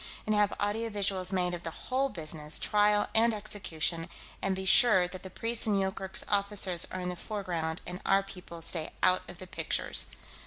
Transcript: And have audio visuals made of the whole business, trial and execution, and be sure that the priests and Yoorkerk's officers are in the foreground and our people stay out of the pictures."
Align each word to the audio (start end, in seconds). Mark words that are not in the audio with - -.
And 0.25 0.33
have 0.33 0.55
audio 0.59 0.89
visuals 0.89 1.31
made 1.31 1.53
of 1.53 1.61
the 1.61 1.69
whole 1.69 2.09
business, 2.09 2.57
trial 2.57 3.07
and 3.13 3.35
execution, 3.35 4.09
and 4.41 4.55
be 4.55 4.65
sure 4.65 5.07
that 5.07 5.21
the 5.21 5.29
priests 5.29 5.67
and 5.67 5.79
Yoorkerk's 5.79 6.25
officers 6.27 6.87
are 6.89 6.99
in 7.01 7.09
the 7.09 7.15
foreground 7.15 7.81
and 7.85 8.01
our 8.03 8.23
people 8.23 8.63
stay 8.63 8.93
out 9.03 9.21
of 9.29 9.37
the 9.37 9.45
pictures." 9.45 10.07